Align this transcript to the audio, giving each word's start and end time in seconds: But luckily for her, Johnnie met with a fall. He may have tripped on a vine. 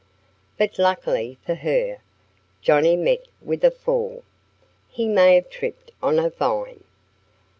But 0.57 0.79
luckily 0.79 1.37
for 1.45 1.53
her, 1.53 1.99
Johnnie 2.59 2.95
met 2.95 3.27
with 3.39 3.63
a 3.63 3.69
fall. 3.69 4.23
He 4.89 5.07
may 5.07 5.35
have 5.35 5.51
tripped 5.51 5.91
on 6.01 6.17
a 6.17 6.31
vine. 6.31 6.83